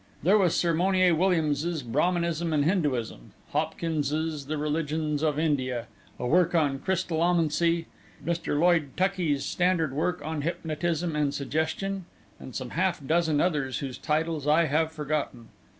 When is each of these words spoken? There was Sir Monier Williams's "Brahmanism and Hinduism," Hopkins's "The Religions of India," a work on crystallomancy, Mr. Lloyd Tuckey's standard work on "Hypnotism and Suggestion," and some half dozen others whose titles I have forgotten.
There 0.23 0.39
was 0.39 0.55
Sir 0.55 0.73
Monier 0.73 1.13
Williams's 1.13 1.83
"Brahmanism 1.83 2.51
and 2.53 2.65
Hinduism," 2.65 3.33
Hopkins's 3.51 4.47
"The 4.47 4.57
Religions 4.57 5.21
of 5.21 5.37
India," 5.37 5.85
a 6.17 6.25
work 6.25 6.55
on 6.55 6.79
crystallomancy, 6.79 7.85
Mr. 8.25 8.59
Lloyd 8.59 8.97
Tuckey's 8.97 9.45
standard 9.45 9.93
work 9.93 10.19
on 10.25 10.41
"Hypnotism 10.41 11.15
and 11.15 11.35
Suggestion," 11.35 12.05
and 12.39 12.55
some 12.55 12.71
half 12.71 13.05
dozen 13.05 13.39
others 13.39 13.77
whose 13.77 13.99
titles 13.99 14.47
I 14.47 14.63
have 14.65 14.91
forgotten. 14.91 15.49